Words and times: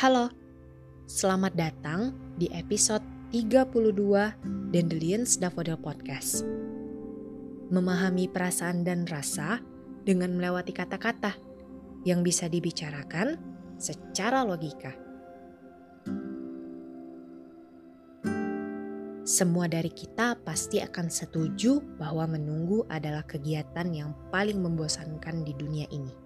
Halo, 0.00 0.32
selamat 1.04 1.60
datang 1.60 2.16
di 2.40 2.48
episode 2.56 3.04
32 3.36 4.72
Dandelions 4.72 5.36
Daffodil 5.36 5.76
Podcast. 5.76 6.40
Memahami 7.68 8.24
perasaan 8.32 8.80
dan 8.80 9.04
rasa 9.04 9.60
dengan 10.08 10.32
melewati 10.40 10.72
kata-kata 10.72 11.36
yang 12.08 12.24
bisa 12.24 12.48
dibicarakan 12.48 13.36
secara 13.76 14.40
logika. 14.40 14.96
Semua 19.28 19.68
dari 19.68 19.92
kita 19.92 20.40
pasti 20.40 20.80
akan 20.80 21.12
setuju 21.12 21.76
bahwa 22.00 22.24
menunggu 22.40 22.88
adalah 22.88 23.28
kegiatan 23.28 23.92
yang 23.92 24.16
paling 24.32 24.64
membosankan 24.64 25.44
di 25.44 25.52
dunia 25.52 25.84
ini. 25.92 26.16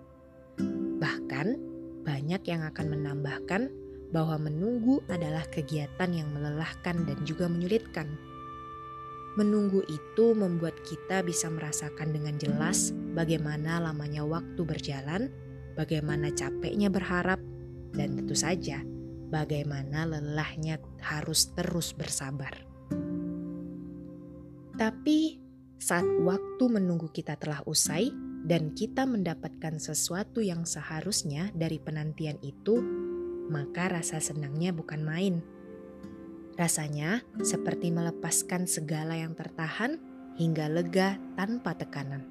Bahkan, 1.02 1.73
banyak 2.04 2.44
yang 2.44 2.62
akan 2.68 2.86
menambahkan 2.92 3.72
bahwa 4.14 4.46
menunggu 4.46 5.02
adalah 5.10 5.42
kegiatan 5.50 6.12
yang 6.14 6.30
melelahkan 6.30 7.02
dan 7.02 7.18
juga 7.26 7.50
menyulitkan. 7.50 8.06
Menunggu 9.34 9.82
itu 9.90 10.30
membuat 10.38 10.78
kita 10.86 11.26
bisa 11.26 11.50
merasakan 11.50 12.14
dengan 12.14 12.38
jelas 12.38 12.94
bagaimana 13.18 13.82
lamanya 13.82 14.22
waktu 14.22 14.62
berjalan, 14.62 15.26
bagaimana 15.74 16.30
capeknya 16.30 16.86
berharap, 16.86 17.42
dan 17.90 18.14
tentu 18.14 18.38
saja 18.38 18.78
bagaimana 19.34 20.06
lelahnya 20.06 20.78
harus 21.02 21.50
terus 21.58 21.90
bersabar. 21.90 22.54
Tapi 24.78 25.38
saat 25.82 26.06
waktu 26.22 26.64
menunggu 26.70 27.10
kita 27.10 27.34
telah 27.34 27.62
usai, 27.66 28.14
dan 28.44 28.76
kita 28.76 29.08
mendapatkan 29.08 29.80
sesuatu 29.80 30.44
yang 30.44 30.68
seharusnya 30.68 31.48
dari 31.56 31.80
penantian 31.80 32.36
itu, 32.44 32.76
maka 33.48 33.88
rasa 33.88 34.20
senangnya 34.20 34.76
bukan 34.76 35.00
main. 35.00 35.40
Rasanya 36.54 37.24
seperti 37.40 37.88
melepaskan 37.90 38.68
segala 38.68 39.16
yang 39.16 39.32
tertahan 39.32 39.96
hingga 40.36 40.68
lega 40.68 41.16
tanpa 41.40 41.72
tekanan. 41.72 42.28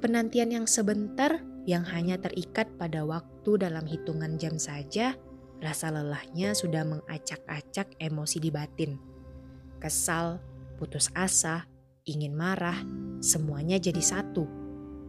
Penantian 0.00 0.50
yang 0.50 0.66
sebentar 0.66 1.44
yang 1.68 1.84
hanya 1.84 2.16
terikat 2.16 2.70
pada 2.80 3.04
waktu 3.04 3.60
dalam 3.60 3.84
hitungan 3.84 4.40
jam 4.40 4.56
saja, 4.56 5.14
rasa 5.60 5.92
lelahnya 5.92 6.56
sudah 6.56 6.82
mengacak-acak 6.88 7.92
emosi 8.00 8.38
di 8.40 8.50
batin. 8.50 8.96
Kesal, 9.82 10.40
putus 10.78 11.12
asa, 11.12 11.68
ingin 12.06 12.32
marah, 12.38 12.78
semuanya 13.18 13.76
jadi 13.76 14.00
satu. 14.00 14.46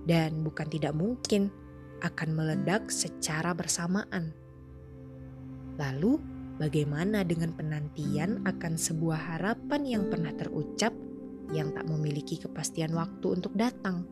Dan 0.03 0.41
bukan 0.41 0.67
tidak 0.67 0.97
mungkin 0.97 1.53
akan 2.01 2.29
meledak 2.33 2.89
secara 2.89 3.53
bersamaan. 3.53 4.33
Lalu, 5.77 6.17
bagaimana 6.57 7.21
dengan 7.21 7.53
penantian 7.53 8.41
akan 8.49 8.73
sebuah 8.75 9.37
harapan 9.37 9.81
yang 9.85 10.03
pernah 10.09 10.33
terucap 10.33 10.91
yang 11.53 11.71
tak 11.71 11.85
memiliki 11.85 12.41
kepastian 12.41 12.97
waktu 12.97 13.27
untuk 13.29 13.53
datang? 13.53 14.03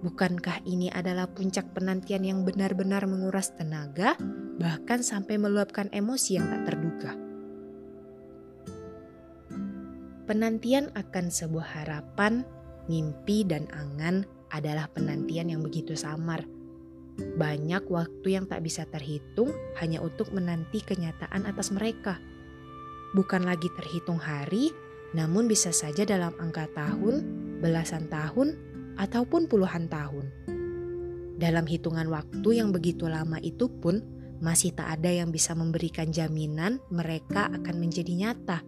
Bukankah 0.00 0.64
ini 0.64 0.88
adalah 0.88 1.28
puncak 1.28 1.76
penantian 1.76 2.24
yang 2.24 2.40
benar-benar 2.46 3.04
menguras 3.04 3.52
tenaga, 3.52 4.16
bahkan 4.56 5.04
sampai 5.04 5.36
meluapkan 5.36 5.92
emosi 5.92 6.40
yang 6.40 6.48
tak 6.48 6.72
terduga? 6.72 6.79
Penantian 10.30 10.94
akan 10.94 11.26
sebuah 11.26 11.82
harapan, 11.82 12.46
mimpi, 12.86 13.42
dan 13.42 13.66
angan 13.74 14.22
adalah 14.54 14.86
penantian 14.86 15.50
yang 15.50 15.58
begitu 15.58 15.98
samar. 15.98 16.46
Banyak 17.18 17.90
waktu 17.90 18.38
yang 18.38 18.46
tak 18.46 18.62
bisa 18.62 18.86
terhitung 18.86 19.50
hanya 19.82 19.98
untuk 19.98 20.30
menanti 20.30 20.86
kenyataan 20.86 21.50
atas 21.50 21.74
mereka. 21.74 22.22
Bukan 23.10 23.42
lagi 23.42 23.74
terhitung 23.74 24.22
hari, 24.22 24.70
namun 25.18 25.50
bisa 25.50 25.74
saja 25.74 26.06
dalam 26.06 26.30
angka 26.38 26.70
tahun, 26.78 27.26
belasan 27.58 28.06
tahun, 28.06 28.54
ataupun 29.02 29.50
puluhan 29.50 29.90
tahun. 29.90 30.30
Dalam 31.42 31.66
hitungan 31.66 32.06
waktu 32.06 32.62
yang 32.62 32.70
begitu 32.70 33.10
lama 33.10 33.42
itu 33.42 33.66
pun, 33.66 33.98
masih 34.38 34.78
tak 34.78 34.94
ada 34.94 35.10
yang 35.10 35.34
bisa 35.34 35.58
memberikan 35.58 36.14
jaminan 36.14 36.78
mereka 36.86 37.50
akan 37.50 37.82
menjadi 37.82 38.14
nyata 38.14 38.62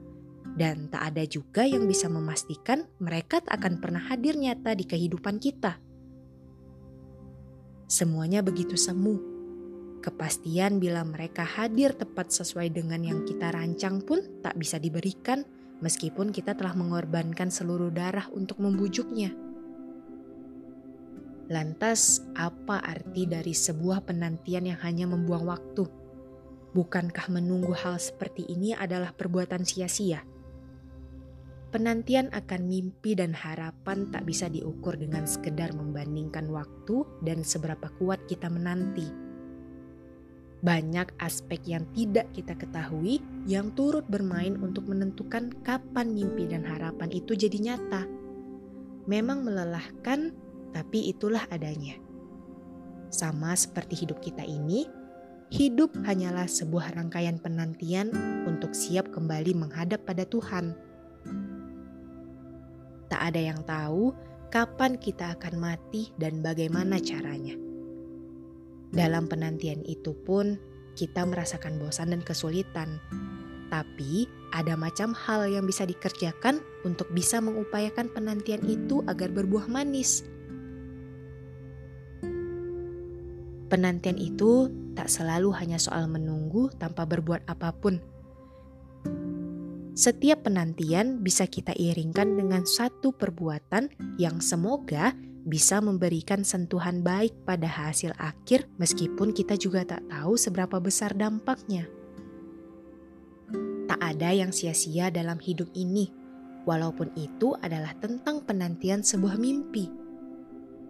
dan 0.52 0.92
tak 0.92 1.12
ada 1.12 1.24
juga 1.24 1.64
yang 1.64 1.88
bisa 1.88 2.12
memastikan 2.12 2.84
mereka 3.00 3.40
tak 3.40 3.62
akan 3.62 3.80
pernah 3.80 4.04
hadir 4.04 4.36
nyata 4.36 4.76
di 4.76 4.84
kehidupan 4.84 5.40
kita. 5.40 5.80
Semuanya 7.88 8.40
begitu 8.40 8.76
semu. 8.76 9.20
Kepastian 10.02 10.82
bila 10.82 11.06
mereka 11.06 11.46
hadir 11.46 11.94
tepat 11.94 12.34
sesuai 12.34 12.74
dengan 12.74 13.04
yang 13.04 13.22
kita 13.22 13.54
rancang 13.54 14.02
pun 14.02 14.42
tak 14.42 14.58
bisa 14.58 14.76
diberikan 14.80 15.46
meskipun 15.78 16.34
kita 16.34 16.58
telah 16.58 16.74
mengorbankan 16.74 17.52
seluruh 17.52 17.92
darah 17.92 18.26
untuk 18.34 18.58
membujuknya. 18.58 19.30
Lantas, 21.52 22.24
apa 22.32 22.80
arti 22.80 23.28
dari 23.28 23.52
sebuah 23.52 24.08
penantian 24.08 24.72
yang 24.72 24.80
hanya 24.80 25.04
membuang 25.04 25.52
waktu? 25.52 25.84
Bukankah 26.72 27.28
menunggu 27.28 27.76
hal 27.76 28.00
seperti 28.00 28.48
ini 28.48 28.72
adalah 28.72 29.12
perbuatan 29.12 29.68
sia-sia? 29.68 30.31
Penantian 31.72 32.28
akan 32.36 32.68
mimpi 32.68 33.16
dan 33.16 33.32
harapan 33.32 34.04
tak 34.12 34.28
bisa 34.28 34.44
diukur 34.52 34.92
dengan 34.92 35.24
sekedar 35.24 35.72
membandingkan 35.72 36.52
waktu 36.52 37.00
dan 37.24 37.40
seberapa 37.40 37.88
kuat 37.96 38.28
kita 38.28 38.52
menanti. 38.52 39.08
Banyak 40.60 41.16
aspek 41.16 41.64
yang 41.64 41.88
tidak 41.96 42.28
kita 42.36 42.60
ketahui 42.60 43.24
yang 43.48 43.72
turut 43.72 44.04
bermain 44.04 44.60
untuk 44.60 44.84
menentukan 44.84 45.48
kapan 45.64 46.12
mimpi 46.12 46.44
dan 46.44 46.60
harapan 46.60 47.08
itu 47.08 47.32
jadi 47.32 47.72
nyata. 47.72 48.04
Memang 49.08 49.40
melelahkan, 49.40 50.28
tapi 50.76 51.08
itulah 51.08 51.48
adanya. 51.48 51.96
Sama 53.08 53.56
seperti 53.56 54.04
hidup 54.04 54.20
kita 54.20 54.44
ini, 54.44 54.84
hidup 55.48 55.96
hanyalah 56.04 56.52
sebuah 56.52 57.00
rangkaian 57.00 57.40
penantian 57.40 58.12
untuk 58.44 58.76
siap 58.76 59.08
kembali 59.08 59.56
menghadap 59.56 60.04
pada 60.04 60.28
Tuhan 60.28 60.91
Tak 63.12 63.20
ada 63.28 63.40
yang 63.44 63.60
tahu 63.68 64.16
kapan 64.48 64.96
kita 64.96 65.36
akan 65.36 65.60
mati 65.60 66.16
dan 66.16 66.40
bagaimana 66.40 66.96
caranya. 66.96 67.52
Dalam 68.88 69.28
penantian 69.28 69.84
itu 69.84 70.16
pun 70.16 70.56
kita 70.96 71.28
merasakan 71.28 71.76
bosan 71.76 72.16
dan 72.16 72.24
kesulitan. 72.24 72.96
Tapi 73.68 74.24
ada 74.56 74.80
macam 74.80 75.12
hal 75.12 75.44
yang 75.44 75.68
bisa 75.68 75.84
dikerjakan 75.84 76.64
untuk 76.88 77.12
bisa 77.12 77.36
mengupayakan 77.44 78.08
penantian 78.08 78.64
itu 78.64 79.04
agar 79.04 79.28
berbuah 79.28 79.68
manis. 79.68 80.24
Penantian 83.68 84.16
itu 84.16 84.72
tak 84.96 85.12
selalu 85.12 85.52
hanya 85.56 85.76
soal 85.76 86.08
menunggu 86.08 86.72
tanpa 86.80 87.04
berbuat 87.04 87.44
apa 87.44 87.76
pun 87.76 88.00
setiap 89.92 90.48
penantian 90.48 91.20
bisa 91.20 91.44
kita 91.44 91.76
iringkan 91.76 92.40
dengan 92.40 92.64
satu 92.64 93.12
perbuatan 93.12 93.92
yang 94.16 94.40
semoga 94.40 95.12
bisa 95.44 95.82
memberikan 95.84 96.46
sentuhan 96.46 97.04
baik 97.04 97.34
pada 97.44 97.68
hasil 97.68 98.16
akhir 98.16 98.70
meskipun 98.80 99.36
kita 99.36 99.58
juga 99.60 99.84
tak 99.84 100.00
tahu 100.08 100.38
seberapa 100.40 100.80
besar 100.80 101.12
dampaknya. 101.12 101.84
Tak 103.84 104.00
ada 104.00 104.32
yang 104.32 104.48
sia-sia 104.54 105.12
dalam 105.12 105.36
hidup 105.36 105.68
ini, 105.76 106.08
walaupun 106.64 107.12
itu 107.18 107.52
adalah 107.60 107.92
tentang 108.00 108.40
penantian 108.48 109.04
sebuah 109.04 109.36
mimpi. 109.36 109.92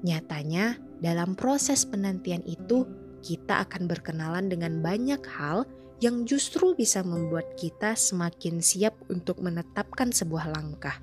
Nyatanya, 0.06 0.78
dalam 1.02 1.34
proses 1.34 1.82
penantian 1.82 2.46
itu, 2.46 2.87
kita 3.26 3.66
akan 3.66 3.90
berkenalan 3.90 4.46
dengan 4.46 4.78
banyak 4.78 5.22
hal 5.26 5.66
yang 6.02 6.26
justru 6.26 6.75
bisa 6.75 7.06
membuat 7.06 7.54
kita 7.54 7.94
semakin 7.94 8.58
siap 8.58 8.99
untuk 9.06 9.38
menetapkan 9.38 10.10
sebuah 10.10 10.50
langkah, 10.50 10.99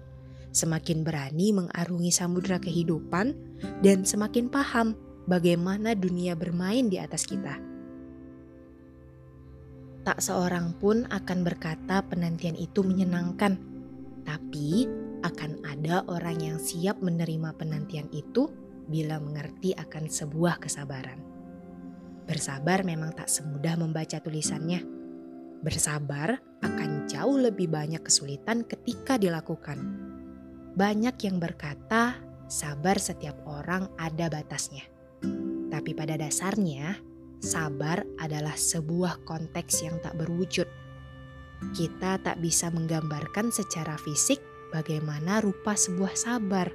semakin 0.51 1.07
berani 1.07 1.55
mengarungi 1.55 2.11
samudera 2.11 2.59
kehidupan, 2.59 3.31
dan 3.79 4.03
semakin 4.03 4.51
paham 4.51 4.99
bagaimana 5.23 5.95
dunia 5.95 6.35
bermain 6.35 6.91
di 6.91 6.99
atas 6.99 7.23
kita. 7.23 7.55
Tak 10.03 10.19
seorang 10.19 10.75
pun 10.75 11.07
akan 11.07 11.39
berkata 11.47 12.03
penantian 12.03 12.59
itu 12.59 12.83
menyenangkan, 12.83 13.55
tapi 14.27 14.83
akan 15.23 15.63
ada 15.63 16.03
orang 16.11 16.43
yang 16.43 16.57
siap 16.59 16.99
menerima 16.99 17.55
penantian 17.55 18.11
itu 18.11 18.51
bila 18.91 19.15
mengerti 19.15 19.71
akan 19.79 20.11
sebuah 20.11 20.59
kesabaran. 20.59 21.28
Bersabar 22.29 22.85
memang 22.85 23.09
tak 23.17 23.25
semudah 23.25 23.73
membaca 23.73 24.21
tulisannya. 24.21 24.85
Bersabar 25.65 26.37
akan 26.61 27.09
jauh 27.09 27.41
lebih 27.41 27.73
banyak 27.73 28.05
kesulitan 28.05 28.61
ketika 28.69 29.17
dilakukan. 29.17 29.81
Banyak 30.77 31.17
yang 31.25 31.41
berkata, 31.41 32.21
sabar 32.45 33.01
setiap 33.01 33.33
orang 33.49 33.89
ada 33.97 34.29
batasnya. 34.29 34.85
Tapi 35.73 35.97
pada 35.97 36.21
dasarnya, 36.21 37.01
sabar 37.41 38.05
adalah 38.21 38.53
sebuah 38.53 39.25
konteks 39.25 39.81
yang 39.81 39.97
tak 39.97 40.13
berwujud. 40.13 40.69
Kita 41.73 42.21
tak 42.21 42.37
bisa 42.45 42.69
menggambarkan 42.69 43.49
secara 43.49 43.97
fisik 43.97 44.37
bagaimana 44.69 45.41
rupa 45.41 45.73
sebuah 45.73 46.13
sabar. 46.13 46.69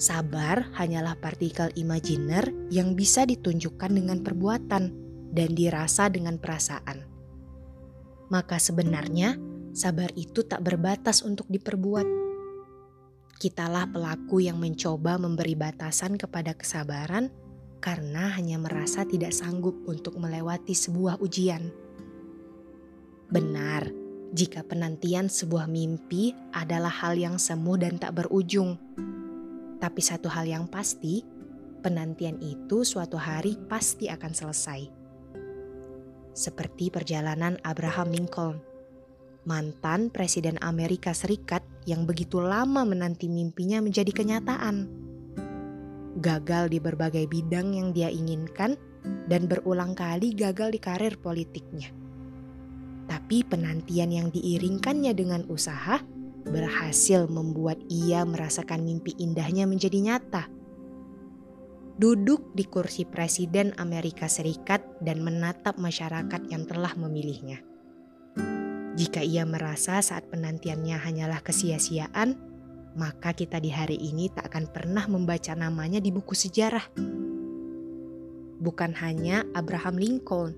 Sabar 0.00 0.72
hanyalah 0.80 1.20
partikel 1.20 1.68
imajiner 1.76 2.48
yang 2.72 2.96
bisa 2.96 3.28
ditunjukkan 3.28 3.92
dengan 3.92 4.24
perbuatan 4.24 4.84
dan 5.28 5.48
dirasa 5.52 6.08
dengan 6.08 6.40
perasaan. 6.40 7.04
Maka 8.32 8.56
sebenarnya 8.56 9.36
sabar 9.76 10.08
itu 10.16 10.40
tak 10.48 10.64
berbatas 10.64 11.20
untuk 11.20 11.44
diperbuat 11.52 12.20
Kitalah 13.40 13.88
pelaku 13.88 14.44
yang 14.44 14.60
mencoba 14.60 15.16
memberi 15.16 15.56
batasan 15.56 16.20
kepada 16.20 16.52
kesabaran 16.52 17.32
karena 17.80 18.36
hanya 18.36 18.60
merasa 18.60 19.08
tidak 19.08 19.32
sanggup 19.32 19.72
untuk 19.88 20.20
melewati 20.20 20.76
sebuah 20.76 21.16
ujian. 21.24 21.72
Benar, 23.32 23.88
jika 24.36 24.60
penantian 24.60 25.32
sebuah 25.32 25.72
mimpi 25.72 26.36
adalah 26.52 26.92
hal 26.92 27.16
yang 27.16 27.40
semu 27.40 27.80
dan 27.80 27.96
tak 27.96 28.20
berujung. 28.20 28.76
Tapi 29.80 30.00
satu 30.04 30.28
hal 30.28 30.44
yang 30.44 30.68
pasti, 30.68 31.24
penantian 31.80 32.36
itu 32.44 32.84
suatu 32.84 33.16
hari 33.16 33.56
pasti 33.66 34.12
akan 34.12 34.32
selesai. 34.36 34.80
Seperti 36.36 36.92
perjalanan 36.92 37.56
Abraham 37.64 38.12
Lincoln 38.12 38.70
mantan 39.48 40.12
Presiden 40.12 40.60
Amerika 40.60 41.16
Serikat 41.16 41.64
yang 41.88 42.04
begitu 42.04 42.44
lama 42.44 42.84
menanti 42.84 43.26
mimpinya 43.32 43.80
menjadi 43.80 44.12
kenyataan. 44.12 44.84
Gagal 46.20 46.68
di 46.68 46.78
berbagai 46.82 47.24
bidang 47.24 47.72
yang 47.72 47.96
dia 47.96 48.12
inginkan 48.12 48.76
dan 49.32 49.48
berulang 49.48 49.96
kali 49.96 50.36
gagal 50.36 50.76
di 50.76 50.80
karir 50.82 51.16
politiknya. 51.16 51.88
Tapi 53.08 53.42
penantian 53.48 54.12
yang 54.12 54.28
diiringkannya 54.28 55.12
dengan 55.16 55.42
usaha 55.48 55.98
berhasil 56.46 57.28
membuat 57.28 57.80
ia 57.90 58.24
merasakan 58.24 58.84
mimpi 58.84 59.16
indahnya 59.20 59.68
menjadi 59.68 59.98
nyata. 60.00 60.48
Duduk 62.00 62.56
di 62.56 62.64
kursi 62.64 63.04
Presiden 63.04 63.76
Amerika 63.76 64.24
Serikat 64.24 64.80
dan 65.04 65.20
menatap 65.20 65.76
masyarakat 65.76 66.48
yang 66.48 66.64
telah 66.64 66.96
memilihnya 66.96 67.60
jika 69.00 69.24
ia 69.24 69.48
merasa 69.48 70.04
saat 70.04 70.28
penantiannya 70.28 71.00
hanyalah 71.00 71.40
kesia-siaan, 71.40 72.36
maka 73.00 73.32
kita 73.32 73.56
di 73.56 73.72
hari 73.72 73.96
ini 73.96 74.28
tak 74.28 74.52
akan 74.52 74.68
pernah 74.68 75.08
membaca 75.08 75.56
namanya 75.56 76.04
di 76.04 76.12
buku 76.12 76.36
sejarah. 76.36 76.84
Bukan 78.60 78.92
hanya 79.00 79.48
Abraham 79.56 79.96
Lincoln, 79.96 80.52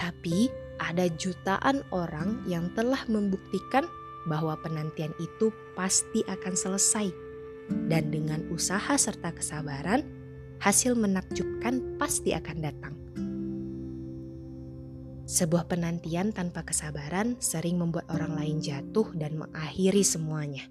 tapi 0.00 0.48
ada 0.80 1.12
jutaan 1.12 1.84
orang 1.92 2.40
yang 2.48 2.72
telah 2.72 3.04
membuktikan 3.04 3.84
bahwa 4.28 4.56
penantian 4.60 5.12
itu 5.20 5.52
pasti 5.76 6.24
akan 6.26 6.54
selesai. 6.56 7.08
Dan 7.88 8.12
dengan 8.12 8.44
usaha 8.52 8.92
serta 8.96 9.32
kesabaran, 9.32 10.04
hasil 10.60 10.96
menakjubkan 10.96 11.96
pasti 11.96 12.36
akan 12.36 12.58
datang. 12.60 12.94
Sebuah 15.24 15.72
penantian 15.72 16.36
tanpa 16.36 16.68
kesabaran 16.68 17.40
sering 17.40 17.80
membuat 17.80 18.04
orang 18.12 18.36
lain 18.36 18.60
jatuh 18.60 19.08
dan 19.16 19.40
mengakhiri 19.40 20.04
semuanya. 20.04 20.68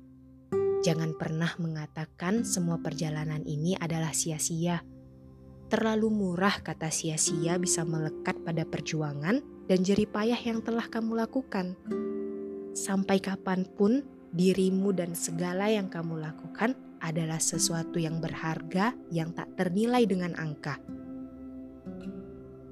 Jangan 0.85 1.17
pernah 1.17 1.49
mengatakan 1.57 2.45
semua 2.45 2.77
perjalanan 2.77 3.41
ini 3.49 3.73
adalah 3.81 4.13
sia-sia. 4.13 4.85
Terlalu 5.73 6.13
murah 6.13 6.61
kata 6.61 6.93
sia-sia 6.93 7.57
bisa 7.57 7.81
melekat 7.81 8.37
pada 8.45 8.61
perjuangan 8.61 9.41
dan 9.65 9.79
jeripayah 9.81 10.37
yang 10.37 10.61
telah 10.61 10.85
kamu 10.85 11.17
lakukan. 11.17 11.73
Sampai 12.73 13.21
kapan 13.21 13.69
pun 13.69 14.01
dirimu 14.33 14.91
dan 14.97 15.13
segala 15.13 15.69
yang 15.69 15.93
kamu 15.93 16.17
lakukan 16.17 16.73
adalah 16.99 17.37
sesuatu 17.37 18.01
yang 18.01 18.17
berharga 18.17 18.97
yang 19.13 19.29
tak 19.37 19.53
ternilai 19.53 20.09
dengan 20.09 20.33
angka 20.39 20.81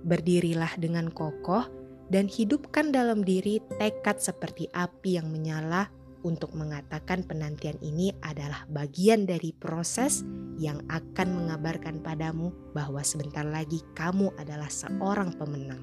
Berdirilah 0.02 0.82
dengan 0.82 1.14
kokoh 1.14 1.70
dan 2.10 2.26
hidupkan 2.26 2.90
dalam 2.90 3.22
diri 3.22 3.62
tekad 3.78 4.18
seperti 4.18 4.66
api 4.74 5.22
yang 5.22 5.30
menyala 5.30 5.94
untuk 6.26 6.58
mengatakan 6.58 7.22
penantian 7.22 7.78
ini 7.86 8.10
adalah 8.26 8.66
bagian 8.70 9.30
dari 9.30 9.54
proses 9.54 10.26
yang 10.58 10.82
akan 10.90 11.38
mengabarkan 11.38 12.02
padamu 12.02 12.50
bahwa 12.74 13.06
sebentar 13.06 13.46
lagi 13.46 13.82
kamu 13.94 14.34
adalah 14.42 14.70
seorang 14.70 15.34
pemenang. 15.38 15.82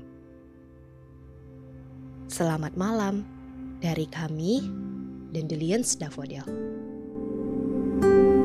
Selamat 2.27 2.75
malam 2.75 3.38
dari 3.79 4.07
kami, 4.11 4.63
Dandelions 5.35 5.95
Daffodil. 5.99 6.45
thank 7.99 8.15
you 8.15 8.38